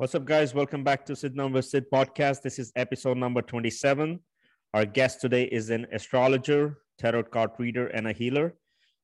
[0.00, 0.54] What's up, guys?
[0.54, 2.40] Welcome back to Sid Number Sid podcast.
[2.40, 4.18] This is episode number 27.
[4.72, 8.54] Our guest today is an astrologer, tarot card reader, and a healer.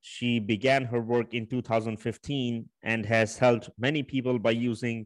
[0.01, 5.05] She began her work in 2015 and has helped many people by using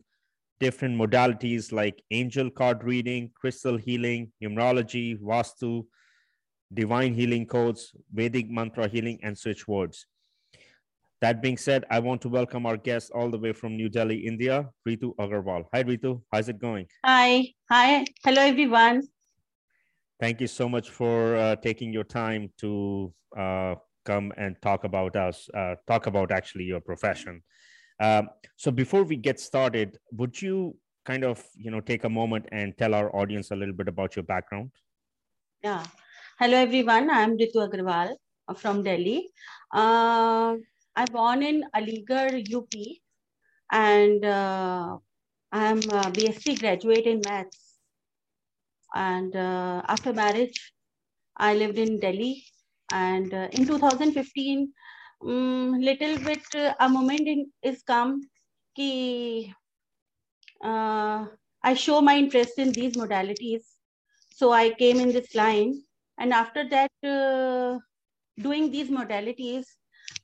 [0.62, 5.88] different modalities like angel card reading, crystal healing, numerology, Vastu,
[6.74, 10.06] divine healing codes, Vedic mantra healing, and switch words.
[11.22, 14.26] That being said, I want to welcome our guest all the way from New Delhi,
[14.26, 15.66] India, Ritu Agarwal.
[15.72, 16.20] Hi, Ritu.
[16.32, 16.88] How's it going?
[17.06, 17.46] Hi.
[17.70, 18.06] Hi.
[18.24, 19.04] Hello, everyone.
[20.20, 25.16] Thank you so much for uh, taking your time to uh, come and talk about
[25.16, 27.44] us, uh, talk about actually your profession.
[28.00, 30.76] Um, so before we get started, would you
[31.06, 34.16] kind of, you know, take a moment and tell our audience a little bit about
[34.16, 34.72] your background?
[35.64, 35.86] Yeah.
[36.40, 37.12] Hello, everyone.
[37.12, 38.16] I'm Ritu Agarwal
[38.58, 39.30] from Delhi.
[39.72, 40.56] Uh,
[40.96, 42.74] I'm born in Aligarh, UP,
[43.72, 44.98] and uh,
[45.52, 47.78] I'm a BSc graduate in maths.
[48.94, 50.74] And uh, after marriage,
[51.38, 52.44] I lived in Delhi.
[52.92, 54.74] And uh, in 2015,
[55.26, 58.22] um, little bit uh, a moment in, is come
[58.76, 59.54] ki,
[60.64, 61.26] uh,
[61.64, 63.64] I show my interest in these modalities.
[64.30, 65.84] So I came in this line.
[66.18, 67.80] And after that, uh,
[68.42, 69.66] doing these modalities,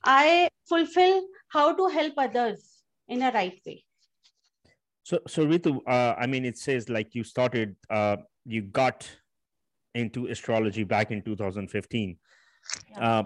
[0.04, 3.84] I fulfill how to help others in a right way.
[5.02, 9.08] So, so Ritu, uh, I mean, it says like you started, uh, you got
[9.94, 12.16] into astrology back in 2015.
[12.90, 12.98] Yeah.
[13.00, 13.22] Uh,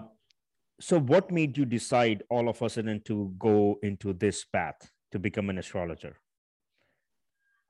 [0.79, 5.19] so, what made you decide all of a sudden to go into this path to
[5.19, 6.17] become an astrologer?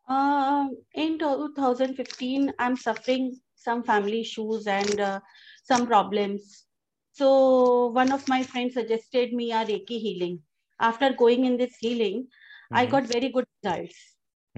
[0.08, 5.20] Uh, in 2015, I'm suffering some family issues and uh,
[5.64, 6.66] some problems
[7.14, 10.40] so one of my friends suggested me a Reiki healing.
[10.80, 12.78] After going in this healing, mm-hmm.
[12.78, 13.96] I got very good results.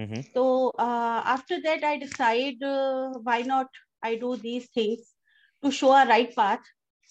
[0.00, 0.20] Mm-hmm.
[0.34, 3.66] So uh, after that, I decide uh, why not
[4.02, 5.00] I do these things
[5.62, 6.60] to show a right path.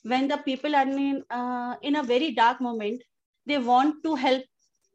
[0.03, 3.01] When the people are in uh, in a very dark moment,
[3.45, 4.43] they want to help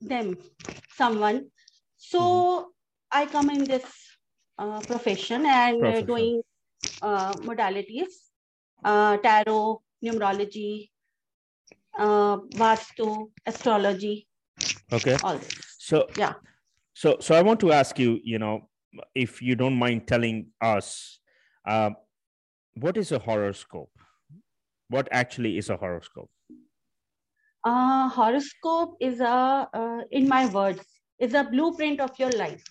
[0.01, 0.37] them,
[0.97, 1.47] someone.
[1.97, 2.67] So mm-hmm.
[3.13, 3.85] I come in this
[4.59, 6.07] uh, profession and uh, profession.
[6.07, 6.43] doing
[7.03, 8.13] uh, modalities,
[8.85, 10.91] tarot, numerology,
[11.99, 14.27] uh, Vastu, astrology.
[14.93, 15.17] Okay.
[15.23, 15.77] All this.
[15.79, 16.35] So yeah.
[16.95, 18.69] So so I want to ask you, you know,
[19.15, 21.21] if you don't mind telling us,
[21.67, 21.91] uh,
[22.75, 23.91] what is a horoscope?
[24.89, 26.31] What actually is a horoscope?
[27.63, 30.83] Uh, horoscope is a, uh, in my words,
[31.19, 32.65] is a blueprint of your life.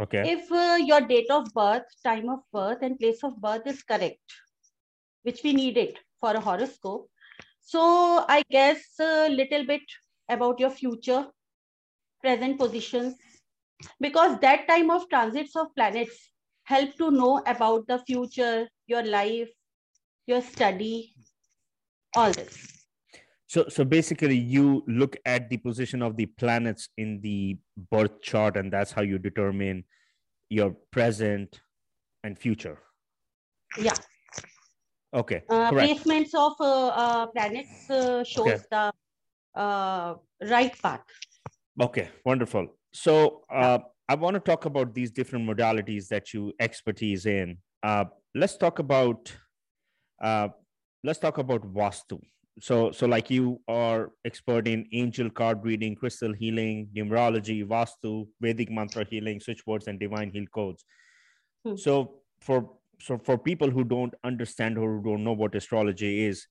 [0.00, 0.32] Okay.
[0.32, 4.22] If uh, your date of birth, time of birth, and place of birth is correct,
[5.24, 7.08] which we need it for a horoscope.
[7.60, 9.82] So I guess a little bit
[10.28, 11.26] about your future,
[12.22, 13.14] present positions,
[14.00, 16.30] because that time of transits of planets
[16.64, 19.48] help to know about the future, your life,
[20.26, 21.14] your study,
[22.16, 22.84] all this.
[23.46, 27.56] So, so basically, you look at the position of the planets in the
[27.90, 29.84] birth chart, and that's how you determine
[30.50, 31.60] your present
[32.24, 32.78] and future.
[33.80, 33.94] Yeah.
[35.14, 35.42] Okay.
[35.48, 38.58] Uh, placements of uh, uh, planets uh, shows okay.
[38.70, 38.92] the
[39.60, 41.04] uh, right path.
[41.80, 42.66] Okay, wonderful.
[42.92, 47.58] So uh, I want to talk about these different modalities that you expertise in.
[48.34, 49.34] let's talk about
[51.04, 52.20] let's talk about Vastu.
[52.60, 58.70] So, so like you are expert in angel card reading, crystal healing, numerology, Vastu, Vedic
[58.70, 60.84] mantra healing, switchwords, and divine heal codes.
[61.64, 61.76] Hmm.
[61.76, 62.68] So, for
[63.00, 66.46] so for people who don't understand or who don't know what astrology is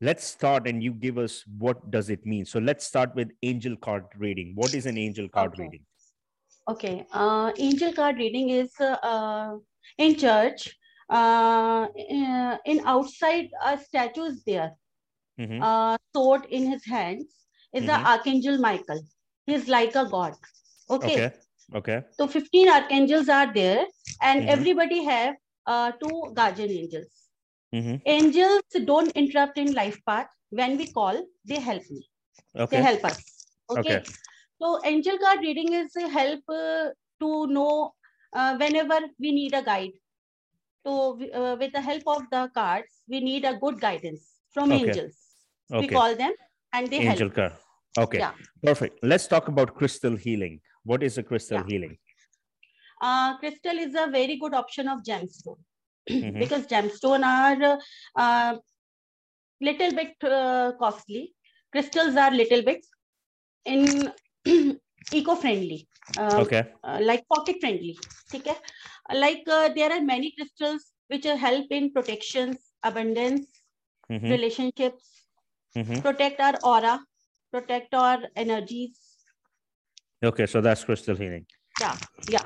[0.00, 3.76] let's start and you give us what does it mean so let's start with angel
[3.76, 5.62] card reading what is an angel card okay.
[5.62, 5.80] reading
[6.68, 9.56] okay uh, angel card reading is uh, uh
[9.96, 10.76] in church
[11.10, 14.72] uh, in outside a statue is there
[15.40, 15.62] mm-hmm.
[15.62, 17.24] uh, sword in his hands
[17.72, 17.86] is mm-hmm.
[17.86, 19.00] the archangel michael
[19.46, 20.34] he's like a god
[20.90, 21.32] okay okay,
[21.74, 22.02] okay.
[22.12, 23.84] so 15 archangels are there
[24.22, 24.50] and mm-hmm.
[24.50, 25.34] everybody have
[25.68, 27.28] uh, to guardian angels.
[27.74, 27.96] Mm-hmm.
[28.06, 30.28] Angels don't interrupt in life path.
[30.50, 32.08] When we call, they help me.
[32.56, 32.76] Okay.
[32.76, 33.46] They help us.
[33.70, 33.80] Okay.
[33.80, 34.04] okay.
[34.60, 36.88] So angel card reading is a help uh,
[37.20, 37.92] to know
[38.32, 39.92] uh, whenever we need a guide.
[40.86, 44.86] So uh, with the help of the cards, we need a good guidance from okay.
[44.86, 45.16] angels.
[45.70, 45.86] Okay.
[45.86, 46.32] We call them
[46.72, 47.34] and they angel help.
[47.34, 47.52] card.
[47.98, 48.18] Okay.
[48.18, 48.32] Yeah.
[48.62, 48.98] Perfect.
[49.02, 50.60] Let's talk about crystal healing.
[50.84, 51.64] What is a crystal yeah.
[51.68, 51.98] healing?
[53.00, 55.60] Uh, crystal is a very good option of gemstone
[56.10, 56.38] mm-hmm.
[56.42, 57.78] because gemstone are
[58.16, 58.56] uh,
[59.60, 61.34] little bit uh, costly
[61.72, 62.84] crystals are little bit
[63.64, 64.12] in
[65.12, 65.88] eco-friendly.
[66.16, 66.64] Uh, okay.
[66.82, 67.98] Uh, like pocket-friendly.
[68.34, 68.54] Okay.
[69.12, 73.46] Like uh, there are many crystals which help in protections, abundance,
[74.10, 74.30] mm-hmm.
[74.30, 75.10] relationships,
[75.76, 76.00] mm-hmm.
[76.00, 77.00] protect our aura,
[77.52, 78.98] protect our energies.
[80.22, 81.46] Okay, so that's crystal healing.
[81.80, 81.96] Yeah,
[82.28, 82.44] yeah.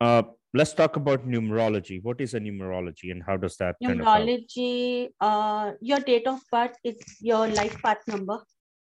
[0.00, 0.22] Uh,
[0.54, 2.02] let's talk about numerology.
[2.02, 4.56] What is a numerology and how does that numerology?
[4.56, 8.38] Kind of uh, your date of birth is your life path number.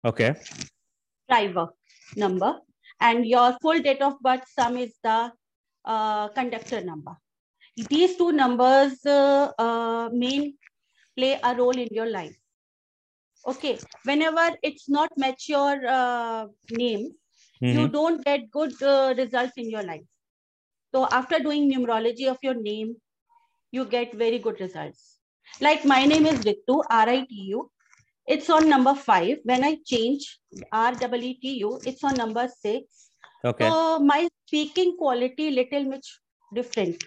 [0.03, 0.33] Okay.
[1.29, 1.69] Driver
[2.15, 2.55] number,
[2.99, 5.31] and your full date of birth sum is the
[5.85, 7.15] uh, conductor number.
[7.89, 10.55] These two numbers uh, uh, main
[11.17, 12.35] play a role in your life.
[13.47, 17.11] Okay, whenever it's not match your uh, name,
[17.61, 17.79] mm-hmm.
[17.79, 20.05] you don't get good uh, results in your life.
[20.95, 22.95] So after doing numerology of your name,
[23.71, 25.17] you get very good results.
[25.59, 27.69] Like my name is Ritu, R-I-T-U.
[28.25, 29.39] It's on number five.
[29.43, 30.39] When I change
[30.71, 33.09] R-E-E-T-U, it's on number six.
[33.43, 33.67] Okay.
[33.67, 36.07] So my speaking quality little much
[36.53, 37.03] different.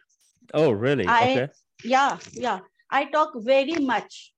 [0.53, 1.07] Oh, really?
[1.07, 1.49] I, okay.
[1.83, 2.59] Yeah, yeah.
[2.91, 4.35] I talk very much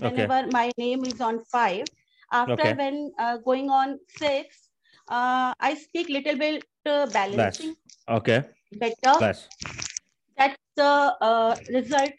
[0.00, 0.50] whenever okay.
[0.52, 1.86] my name is on five.
[2.30, 2.74] After okay.
[2.74, 4.68] when uh, going on six,
[5.08, 7.74] uh, I speak little bit uh, balancing.
[8.08, 8.44] Okay.
[8.78, 9.18] Better.
[9.20, 9.48] Less.
[10.36, 12.12] That's the uh, result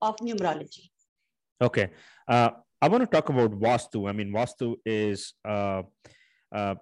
[0.00, 0.90] of numerology.
[1.60, 1.90] Okay.
[2.26, 2.50] Uh,
[2.80, 4.08] I want to talk about Vastu.
[4.08, 5.82] I mean, Vastu is, uh,
[6.54, 6.76] uh,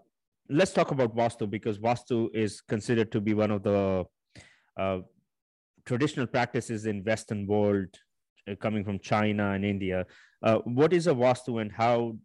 [0.49, 4.05] let's talk about Vastu because Vastu is considered to be one of the
[4.79, 4.99] uh,
[5.87, 7.89] traditional practices in Western world
[8.51, 10.05] uh, coming from China and India.
[10.43, 12.17] Uh, what is a Vastu and how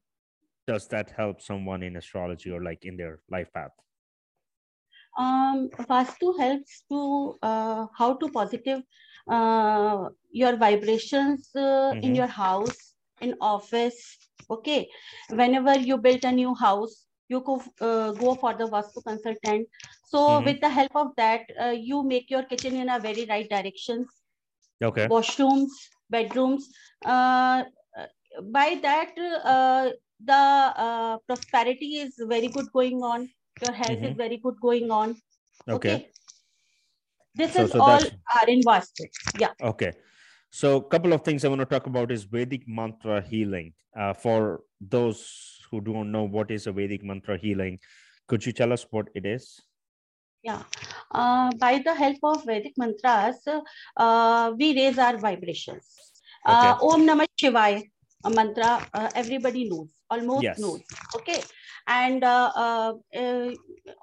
[0.68, 3.71] does that help someone in astrology or like in their life path?
[5.21, 8.81] Um, Vastu helps to uh, how to positive
[9.27, 12.03] uh, your vibrations uh, mm-hmm.
[12.03, 14.01] in your house, in office.
[14.50, 14.89] Okay,
[15.29, 17.56] whenever you build a new house, you go
[17.88, 19.68] uh, go for the vastu consultant
[20.13, 20.45] so mm-hmm.
[20.45, 24.06] with the help of that uh, you make your kitchen in a very right direction
[24.89, 25.77] okay washrooms
[26.15, 26.69] bedrooms
[27.06, 27.63] uh,
[28.57, 29.21] by that
[29.53, 29.89] uh,
[30.31, 30.41] the
[30.88, 33.29] uh, prosperity is very good going on
[33.66, 34.06] your health mm-hmm.
[34.06, 35.16] is very good going on
[35.69, 36.10] okay, okay.
[37.36, 38.08] this so, is so all
[38.40, 39.06] are in vastu
[39.40, 39.92] yeah okay
[40.50, 44.13] so a couple of things i want to talk about is vedic mantra healing uh,
[44.13, 47.80] for those who don't know what is a Vedic mantra healing,
[48.28, 49.60] could you tell us what it is?
[50.44, 50.64] Yeah,
[51.12, 53.48] uh, by the help of Vedic mantras,
[53.96, 55.86] uh, we raise our vibrations.
[56.44, 56.94] Uh, okay.
[56.94, 57.84] Om Namah Shivaya,
[58.23, 60.59] a mantra uh, everybody knows, almost yes.
[60.59, 60.81] knows.
[61.15, 61.41] Okay,
[61.88, 63.51] and uh, uh, uh,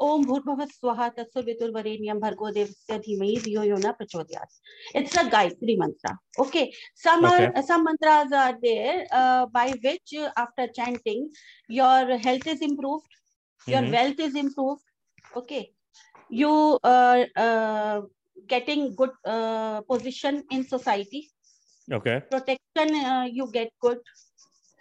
[0.01, 4.47] Om Swaha Tatsurvitur Varenyam Bhargo Devasya Dhimahi Dhiyo Yona Prachodhyat.
[4.95, 6.19] It's a Gayatri mantra.
[6.39, 6.73] Okay.
[6.95, 7.47] Some okay.
[7.47, 11.31] are some mantras are there uh, by which uh, after chanting
[11.69, 13.07] your health is improved,
[13.67, 13.93] your mm-hmm.
[13.93, 14.83] wealth is improved.
[15.37, 15.73] Okay.
[16.31, 18.03] You are uh,
[18.47, 19.11] getting good
[19.89, 21.31] position in society.
[21.91, 22.23] Okay.
[22.31, 23.99] Protection you get good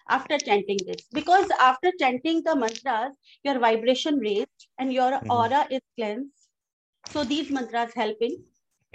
[0.10, 5.32] after chanting this because after chanting the mantras your vibration raised and your mm-hmm.
[5.32, 6.48] aura is cleansed
[7.10, 8.38] so these mantras help in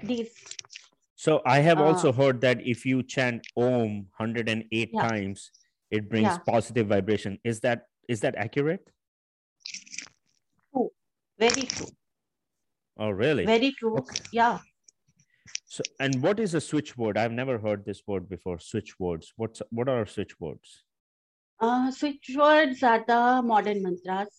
[0.02, 0.30] these
[1.14, 5.08] so i have uh, also heard that if you chant om 108 yeah.
[5.08, 5.50] times
[5.90, 6.38] it brings yeah.
[6.46, 8.90] positive vibration is that is that accurate
[10.72, 10.90] true
[11.38, 11.92] very true
[12.98, 14.24] oh really very true okay.
[14.32, 14.58] yeah
[15.74, 19.32] so and what is a switch word i've never heard this word before switch words
[19.36, 20.82] what's what are switch words
[21.62, 24.34] uh, switch words are the modern mantras.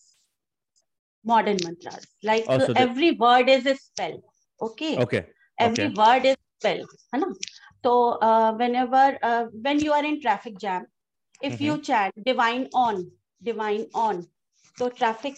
[1.24, 2.06] Modern mantras.
[2.22, 3.18] Like oh, so every the...
[3.18, 4.22] word is a spell.
[4.62, 4.98] Okay.
[4.98, 5.26] Okay.
[5.58, 5.94] Every okay.
[5.94, 6.86] word is spell.
[7.84, 10.86] So uh, whenever uh, when you are in traffic jam,
[11.42, 11.64] if mm-hmm.
[11.64, 13.10] you chat divine on,
[13.42, 14.28] divine on,
[14.78, 15.38] so traffic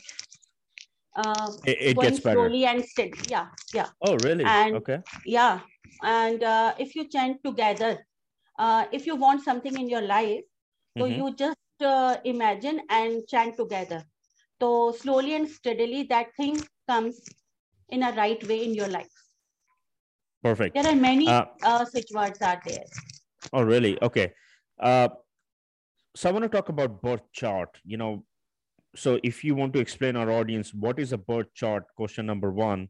[1.16, 2.36] uh, it, it going gets better.
[2.36, 3.14] slowly and steady.
[3.28, 3.90] Yeah, yeah.
[4.02, 4.44] Oh, really?
[4.44, 5.00] And okay.
[5.25, 5.60] Yeah,
[6.04, 8.06] and uh, if you chant together,
[8.58, 10.44] uh, if you want something in your life,
[10.98, 11.20] so mm-hmm.
[11.20, 14.04] you just uh, imagine and chant together.
[14.62, 17.22] So slowly and steadily, that thing comes
[17.90, 19.12] in a right way in your life.
[20.44, 20.75] Perfect.
[20.75, 22.86] There are many uh, uh, such words are there.
[23.52, 24.02] Oh, really?
[24.02, 24.32] Okay.
[24.80, 25.10] Uh,
[26.16, 27.70] so I want to talk about birth chart.
[27.84, 28.25] You know,
[28.96, 32.52] so if you want to explain our audience what is a birth chart, question number
[32.52, 32.90] one,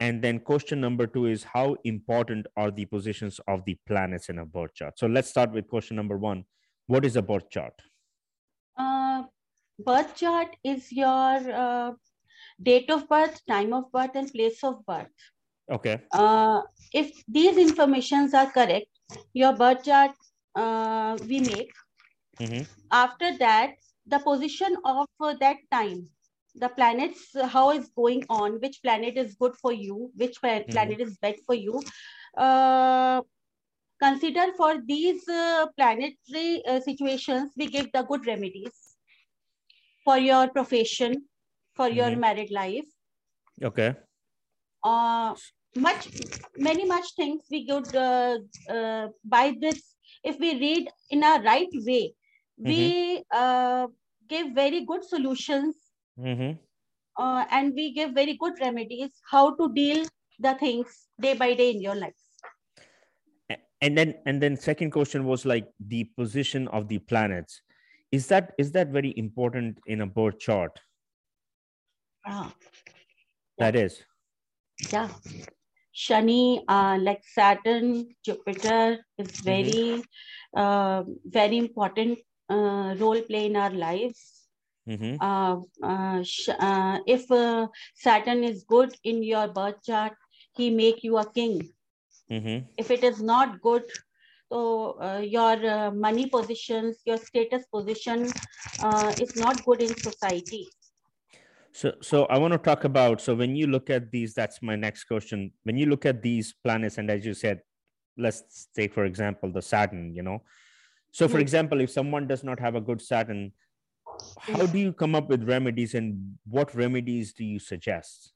[0.00, 4.38] and then question number two is how important are the positions of the planets in
[4.38, 4.98] a birth chart?
[4.98, 6.44] So let's start with question number one.
[6.86, 7.74] What is a birth chart?
[8.76, 9.24] Uh,
[9.78, 11.92] birth chart is your uh,
[12.62, 15.06] date of birth, time of birth, and place of birth.
[15.70, 16.00] Okay.
[16.12, 16.62] Uh,
[16.92, 18.86] if these informations are correct,
[19.32, 20.12] your birth chart
[20.54, 21.72] uh, we make.
[22.40, 22.62] Mm-hmm.
[22.92, 23.74] After that,
[24.06, 26.08] the position of uh, that time,
[26.60, 27.24] the planets
[27.54, 31.02] how is going on which planet is good for you which planet mm-hmm.
[31.02, 31.82] is bad for you
[32.36, 33.20] uh,
[34.02, 38.96] consider for these uh, planetary uh, situations we give the good remedies
[40.04, 41.24] for your profession
[41.74, 41.98] for mm-hmm.
[41.98, 42.86] your married life
[43.62, 43.94] okay
[44.84, 45.34] uh
[45.76, 46.08] much
[46.56, 48.38] many much things we could uh,
[48.70, 52.14] uh, by this if we read in a right way
[52.60, 52.68] mm-hmm.
[52.68, 53.86] we uh,
[54.28, 55.76] give very good solutions
[56.18, 56.52] mm-hmm.
[57.22, 60.04] uh, and we give very good remedies how to deal
[60.38, 62.14] the things day by day in your life
[63.80, 67.62] and then and then second question was like the position of the planets
[68.10, 70.80] is that is that very important in a birth chart
[72.26, 72.52] ah.
[73.58, 74.02] that is
[74.92, 75.08] yeah
[75.98, 79.44] Shani, uh, like Saturn, Jupiter is mm-hmm.
[79.44, 80.60] very, mm-hmm.
[80.60, 84.37] uh, very important uh, role play in our lives.
[84.88, 85.16] Mm-hmm.
[85.20, 86.24] Uh, uh,
[86.58, 87.26] uh, if
[87.94, 90.14] Saturn is good in your birth chart,
[90.56, 91.68] he make you a king.
[92.30, 92.66] Mm-hmm.
[92.76, 93.84] If it is not good,
[94.50, 98.24] so your money positions, your status position
[99.20, 100.66] is not good in society.
[101.72, 103.20] So, so I want to talk about.
[103.20, 105.52] So, when you look at these, that's my next question.
[105.64, 107.60] When you look at these planets, and as you said,
[108.16, 110.14] let's take for example the Saturn.
[110.14, 110.42] You know,
[111.12, 113.52] so for example, if someone does not have a good Saturn,
[114.40, 118.32] how do you come up with remedies, and what remedies do you suggest?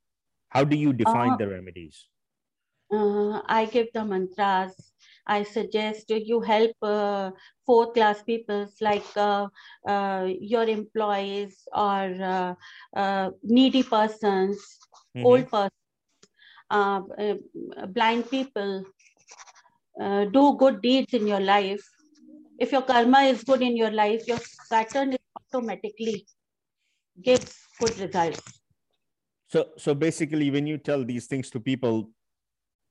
[0.49, 2.09] How do you define uh, the remedies?
[2.93, 4.93] Uh, I give the mantras
[5.27, 7.31] I suggest you help uh,
[7.65, 9.47] fourth class people like uh,
[9.87, 12.55] uh, your employees or uh,
[12.97, 14.59] uh, needy persons,
[15.17, 15.27] mm-hmm.
[15.27, 15.71] old persons,
[16.71, 17.01] uh,
[17.89, 18.85] blind people.
[20.33, 21.85] do good deeds in your life.
[22.59, 25.22] If your karma is good in your life, your Saturn is
[25.53, 26.27] automatically
[27.23, 28.41] gives good results.
[29.49, 32.11] So, so basically, when you tell these things to people,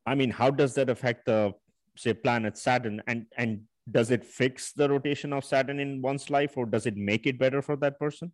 [0.06, 1.54] I mean, how does that affect the
[1.98, 6.56] say planet Saturn and and does it fix the rotation of Saturn in one's life
[6.56, 8.32] or does it make it better for that person?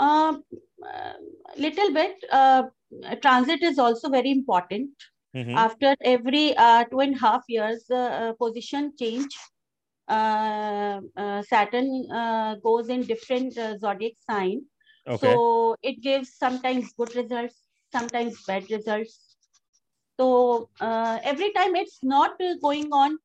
[0.00, 1.12] A uh,
[1.56, 2.16] little bit.
[2.30, 2.64] Uh,
[3.20, 4.90] transit is also very important.
[5.36, 5.56] Mm-hmm.
[5.56, 9.36] After every uh, two and a half years, uh, position change.
[10.08, 14.62] Uh, uh, Saturn uh, goes in different zodiac sign.
[15.06, 15.18] Okay.
[15.26, 17.56] So it gives sometimes good results,
[17.92, 19.36] sometimes bad results.
[20.18, 23.18] So uh, every time it's not going on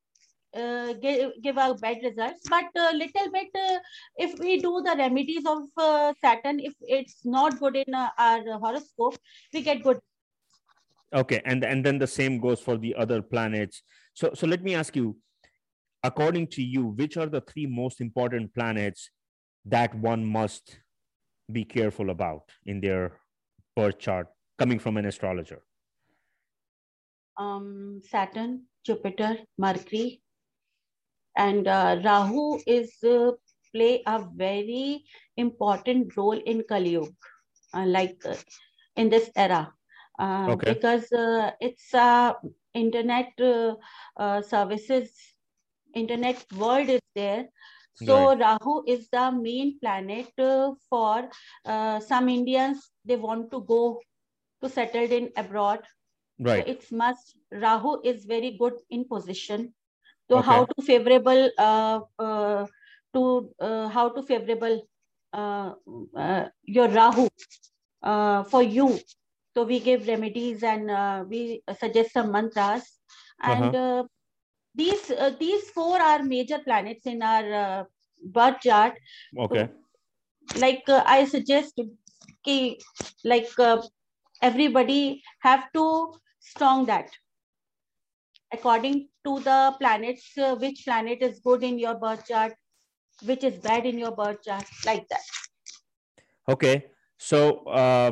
[0.55, 3.79] uh, give, give a bad results but a little bit uh,
[4.17, 8.41] if we do the remedies of uh, saturn if it's not good in uh, our
[8.59, 9.17] horoscope
[9.53, 9.99] we get good
[11.13, 13.81] okay and and then the same goes for the other planets
[14.13, 15.15] so so let me ask you
[16.09, 19.09] according to you which are the three most important planets
[19.65, 20.79] that one must
[21.51, 23.03] be careful about in their
[23.75, 24.27] birth chart
[24.59, 25.61] coming from an astrologer
[27.37, 30.21] um, Saturn, Jupiter, Mercury,
[31.37, 33.31] and uh, Rahu is uh,
[33.73, 35.03] play a very
[35.37, 37.11] important role in Kali Yuga,
[37.73, 38.35] uh, like uh,
[38.95, 39.71] in this era,
[40.19, 40.73] uh, okay.
[40.73, 41.93] because uh, it's
[42.73, 43.31] internet
[44.43, 45.11] services,
[45.97, 47.45] internet world is there.
[47.95, 48.39] So right.
[48.39, 50.31] Rahu is the main planet
[50.89, 51.29] for
[51.99, 52.91] some Indians.
[53.05, 54.01] They want to go
[54.61, 55.81] to settled in abroad
[56.39, 56.65] Right.
[56.65, 59.73] So it's must Rahu is very good in position.
[60.29, 60.45] So okay.
[60.45, 62.65] how to favorable uh, uh,
[63.13, 64.87] to uh, how to favorable
[65.33, 65.73] uh,
[66.15, 67.27] uh, your Rahu
[68.03, 68.99] uh, for you.
[69.55, 72.85] So we give remedies and uh, we suggest some mantras.
[73.41, 74.03] And uh-huh.
[74.77, 77.83] These uh, these four are major planets in our uh,
[78.23, 78.97] birth chart.
[79.37, 79.69] Okay.
[80.57, 81.79] Like uh, I suggest,
[82.41, 82.77] okay,
[83.23, 83.81] like uh,
[84.41, 87.09] everybody have to strong that
[88.51, 92.53] according to the planets uh, which planet is good in your birth chart
[93.23, 95.23] which is bad in your birth chart like that
[96.47, 98.11] okay so uh,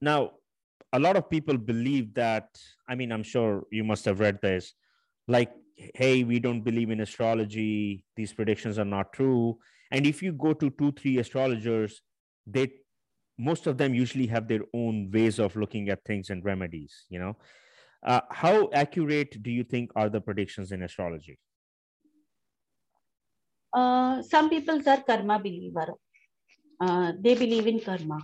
[0.00, 0.32] now
[0.92, 4.74] a lot of people believe that i mean i'm sure you must have read this
[5.28, 8.04] like hey we don't believe in astrology.
[8.16, 9.58] These predictions are not true.
[9.90, 12.00] And if you go to two three astrologers
[12.46, 12.72] they
[13.38, 17.18] most of them usually have their own ways of looking at things and remedies you
[17.18, 17.36] know?
[18.04, 21.38] Uh, how accurate do you think are the predictions in astrology?
[23.72, 25.94] Uh, some people are karma believer.
[26.80, 28.18] Uh, they believe in karma.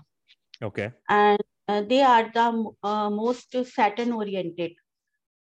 [0.61, 0.90] Okay.
[1.09, 4.73] And uh, they are the uh, most saturn oriented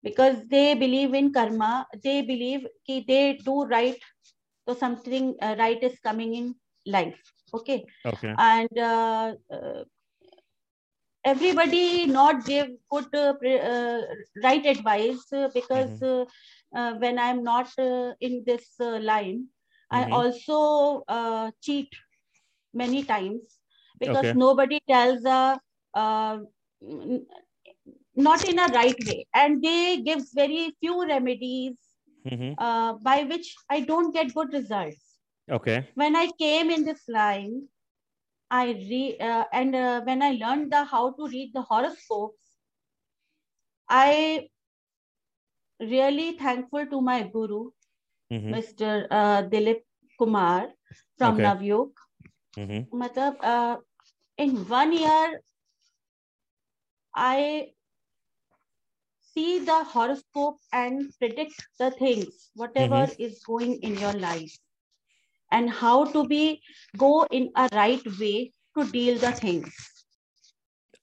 [0.05, 3.97] because they believe in karma they believe ki they do right
[4.67, 6.55] so something uh, right is coming in
[6.87, 7.21] life.
[7.53, 7.85] Okay.
[8.05, 8.37] Okay.
[8.37, 9.83] And uh, uh,
[11.25, 14.01] everybody not give good uh, uh,
[14.43, 16.25] right advice uh, because uh,
[16.75, 19.47] uh, when I'm not uh, in this uh, line,
[19.91, 20.11] I Mhm.
[20.11, 21.89] also uh, cheat
[22.73, 23.59] many times
[23.99, 24.35] because Okay.
[24.35, 25.59] nobody tells a
[25.93, 26.37] uh,
[28.15, 31.77] not in a right way, and they gives very few remedies
[32.25, 35.19] hmm uh, by which I don't get good results.
[35.49, 35.89] Okay.
[35.95, 37.69] When I came in this line,
[38.49, 42.57] I re uh, and uh, when I learned the how to read the horoscopes,
[43.89, 44.49] I
[45.79, 47.71] really thankful to my guru,
[48.29, 49.07] hmm Mr.
[49.11, 49.83] Uh, Dilip
[50.19, 50.69] Kumar
[51.17, 51.41] from Okay.
[51.41, 51.91] Navyog.
[52.57, 53.77] hmm Matlab, uh,
[54.37, 55.41] in one year,
[57.15, 57.74] I
[59.35, 64.57] see the horoscope and predict the things, whatever is going in your life,
[65.51, 66.61] and how to be
[66.97, 69.73] go in a right way to deal the things.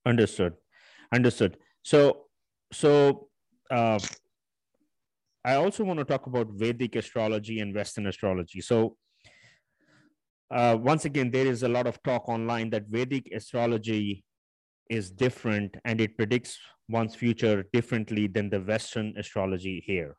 [0.07, 0.55] Understood.
[1.15, 1.59] Understood.
[1.83, 2.27] So,
[2.73, 3.29] so
[3.71, 3.99] uh,
[5.45, 8.61] I also want to talk about Vedic astrology and Western astrology.
[8.61, 8.97] So,
[10.51, 14.25] uh, once again, there is a lot of talk online that Vedic astrology
[14.93, 16.59] is different and it predicts
[16.89, 20.17] one's future differently than the Western astrology here.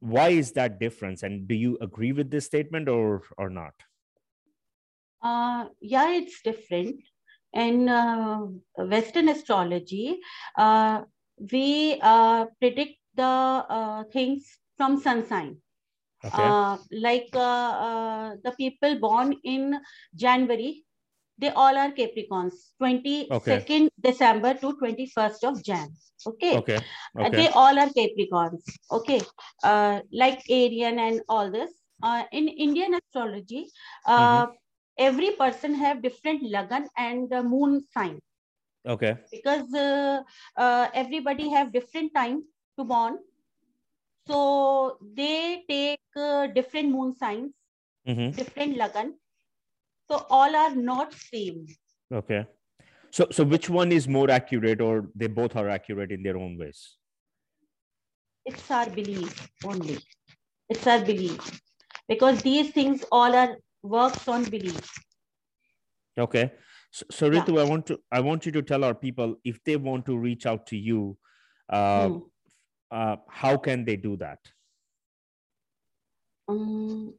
[0.00, 1.22] Why is that difference?
[1.22, 3.74] And do you agree with this statement or or not?
[5.22, 7.00] Uh, yeah, it's different.
[7.54, 8.46] In uh,
[8.76, 10.18] Western astrology,
[10.58, 11.02] uh,
[11.52, 15.56] we uh, predict the uh, things from sun sign.
[16.24, 16.42] Okay.
[16.42, 19.78] Uh, like the people born in
[20.14, 20.84] January,
[21.38, 22.54] they all are Capricorns.
[22.80, 25.88] 22nd December to 21st of Jan.
[26.26, 26.56] Okay.
[26.58, 26.78] okay.
[27.18, 27.36] Uh, Okay.
[27.36, 28.62] they all are Capricorns.
[28.90, 29.20] Okay.
[29.62, 31.70] Uh, like Arian and all this.
[32.02, 33.66] Uh, in Indian astrology,
[34.06, 34.46] uh,
[34.98, 38.20] every person have different lagan and uh, moon sign
[38.86, 39.16] Okay.
[39.30, 40.22] because uh,
[40.56, 42.44] uh, everybody have different time
[42.78, 43.18] to born.
[44.26, 47.52] So they take uh, different moon signs,
[48.06, 49.14] hmm different lagan.
[50.10, 51.66] So all are not same.
[52.12, 52.46] Okay.
[53.10, 56.58] So so which one is more accurate or they both are accurate in their own
[56.58, 56.96] ways?
[58.44, 59.98] It's our belief only.
[60.68, 61.60] It's our belief
[62.08, 64.90] because these things all are works on belief.
[66.18, 66.52] Okay.
[66.90, 67.44] So, so Yeah.
[67.44, 70.18] Ritu, I want to I want you to tell our people if they want to
[70.18, 71.16] reach out to you,
[71.68, 72.18] uh, Hmm.
[72.90, 74.38] uh, how can they do that?
[76.48, 77.14] Um,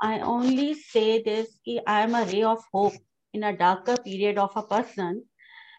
[0.00, 2.94] I only say this I am a ray of hope
[3.32, 5.24] in a darker period of a person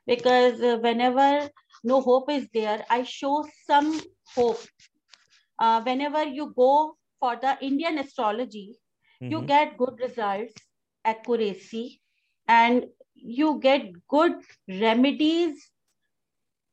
[0.06, 1.50] because uh, whenever
[1.84, 4.02] no hope is there, I show some
[4.36, 4.60] hope.
[5.60, 8.78] Uh, whenever you go for the Indian astrology,
[9.22, 9.48] you Mhm.
[9.48, 10.54] get good results,
[11.06, 12.02] accuracy,
[12.48, 15.72] and you get good remedies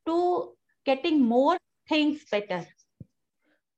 [0.07, 0.55] to
[0.85, 2.65] getting more things better.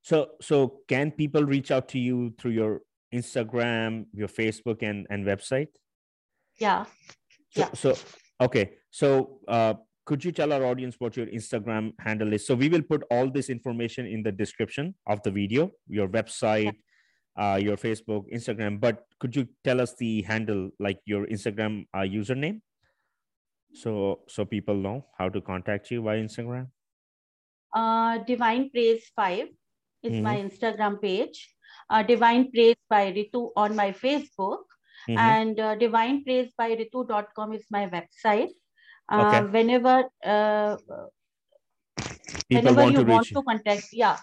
[0.01, 2.81] So so can people reach out to you through your
[3.13, 5.69] Instagram, your Facebook, and and website?
[6.59, 6.85] Yeah.
[7.49, 7.73] So, Yeah.
[7.73, 7.95] so
[8.41, 8.71] okay.
[8.91, 12.47] So uh, could you tell our audience what your Instagram handle is?
[12.47, 16.75] So we will put all this information in the description of the video, your website,
[17.37, 18.79] uh, your Facebook, Instagram.
[18.79, 22.61] But could you tell us the handle, like your Instagram uh, username,
[23.73, 26.67] so so people know how to contact you via Instagram?
[27.73, 29.47] uh, Divine Praise 5
[30.03, 31.53] is my Instagram page.
[31.89, 34.63] Uh, Divine Praise by Ritu on my Facebook.
[35.09, 35.17] Mhm.
[35.17, 38.49] And uh, Divine Praise by Ritu.com is my website.
[39.09, 39.41] Uh, Okay.
[39.55, 40.77] Whenever uh,
[42.49, 44.17] People whenever want you to want to contact, yeah,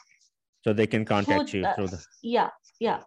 [0.62, 2.04] so they can contact through you through the.
[2.22, 3.02] yeah, yeah.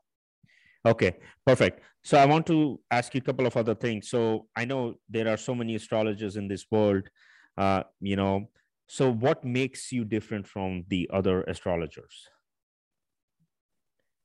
[0.86, 1.16] Okay,
[1.46, 1.82] perfect.
[2.04, 4.10] So I want to ask you a couple of other things.
[4.10, 7.10] So I know there are so many astrologers in this world,
[7.58, 8.50] uh, you know.
[8.88, 12.28] So what makes you different from the other astrologers?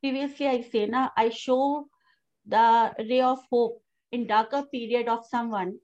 [0.03, 1.89] Previously, I say, na, I show
[2.45, 5.79] the ray of hope in darker period of someone.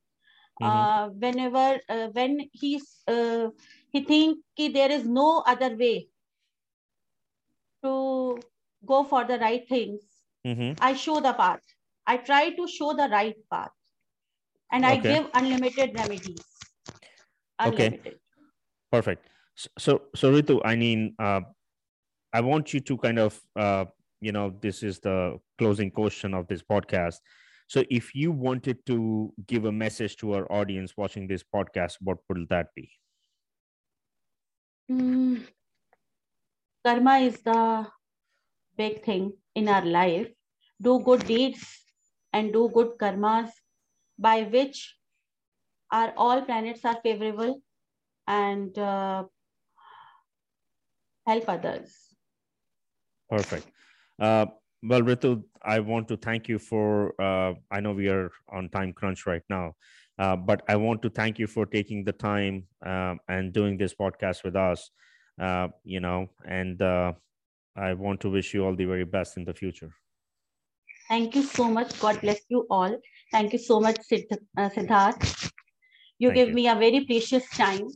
[0.61, 0.66] Mhm.
[0.66, 3.50] Uh, whenever uh, when he's uh,
[3.90, 6.09] he think ki there is no other way
[7.85, 8.37] to
[8.85, 10.02] go for the right things
[10.44, 10.74] Mhm.
[10.81, 11.62] i show the path
[12.07, 13.70] i try to show the right path
[14.72, 16.46] and i give unlimited remedies
[17.64, 17.88] Okay.
[17.88, 18.18] unlimited
[18.90, 19.28] Perfect.
[19.78, 21.42] So, so Ritu, I mean, uh,
[22.33, 23.85] I want you to kind of, uh,
[24.20, 27.16] you know, this is the closing question of this podcast.
[27.68, 32.18] So, if you wanted to give a message to our audience watching this podcast, what
[32.28, 32.90] would that be?
[34.88, 35.37] Hmm.
[36.85, 37.87] karma is the
[38.76, 40.28] big thing in our life
[40.81, 41.64] do good deeds
[42.33, 43.50] and do good karmas
[44.18, 44.96] by which
[45.90, 47.61] our all planets are favorable
[48.26, 49.24] and uh,
[51.26, 52.14] help others.
[53.28, 53.68] Perfect.
[54.18, 54.46] Uh,
[54.83, 58.92] well, Ritu, I want to thank you for, uh, I know we are on time
[58.92, 59.74] crunch right now,
[60.18, 63.94] uh, but I want to thank you for taking the time um, and doing this
[63.94, 64.90] podcast with us,
[65.40, 67.12] uh, you know, and uh,
[67.76, 69.90] I want to wish you all the very best in the future.
[71.09, 71.98] Thank you so much.
[71.98, 72.96] God bless you all.
[73.33, 75.50] Thank you so much, uh, Siddharth.
[76.18, 76.54] You Thank give you.
[76.54, 77.88] me a very precious time.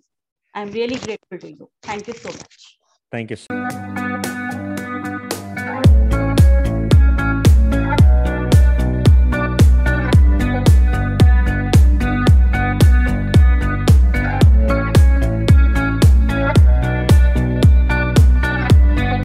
[0.54, 1.70] I'm really grateful to you.
[1.82, 2.78] Thank you so much.
[3.10, 3.36] Thank you.
[3.36, 3.91] so-